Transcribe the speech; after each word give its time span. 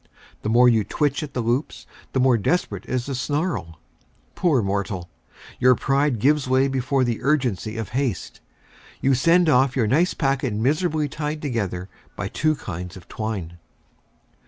The 0.41 0.49
more 0.49 0.67
you 0.67 0.83
twitch 0.83 1.21
at 1.21 1.35
the 1.35 1.41
loops, 1.41 1.85
the 2.13 2.19
more 2.19 2.35
desperate 2.35 2.87
is 2.87 3.05
the 3.05 3.13
snarl. 3.13 3.79
Poor 4.33 4.63
mortal! 4.63 5.11
Your 5.59 5.75
pride 5.75 6.17
gives 6.17 6.47
way 6.47 6.67
before 6.67 7.03
the 7.03 7.21
urgency 7.21 7.77
of 7.77 7.89
haste. 7.89 8.39
You 8.99 9.13
send 9.13 9.47
off 9.47 9.75
your 9.75 9.85
nice 9.85 10.15
packet 10.15 10.55
miserably 10.55 11.07
tied 11.07 11.39
together 11.39 11.87
by 12.15 12.29
two 12.29 12.55
kinds 12.55 12.97
of 12.97 13.07
twine. 13.07 13.59